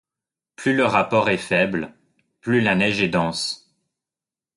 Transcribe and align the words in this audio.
Plus 0.55 0.75
le 0.75 0.83
rapport 0.83 1.29
est 1.29 1.37
faible, 1.37 1.93
plus 2.39 2.59
la 2.61 2.73
neige 2.73 3.03
est 3.03 3.07
dense. 3.09 3.71